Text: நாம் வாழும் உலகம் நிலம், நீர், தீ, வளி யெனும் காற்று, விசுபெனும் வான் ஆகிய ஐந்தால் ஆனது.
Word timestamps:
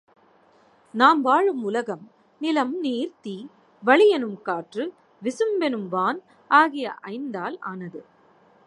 நாம் 0.93 1.21
வாழும் 1.21 1.63
உலகம் 1.63 2.09
நிலம், 2.41 2.79
நீர், 2.79 3.13
தீ, 3.21 3.47
வளி 3.83 4.07
யெனும் 4.13 4.41
காற்று, 4.41 4.93
விசுபெனும் 5.21 5.87
வான் 5.89 6.21
ஆகிய 6.51 6.93
ஐந்தால் 6.93 7.57
ஆனது. 7.59 8.05